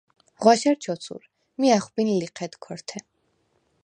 [0.41, 1.23] ღვაშა̈რ ჩოცურ,
[1.59, 2.99] მი ა̈ხვბინ ლიჴედ ქორთე.